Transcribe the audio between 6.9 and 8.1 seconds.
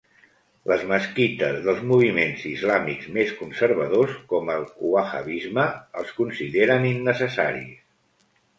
innecessaris.